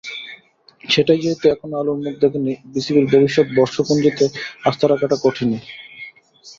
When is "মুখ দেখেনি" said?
1.97-2.53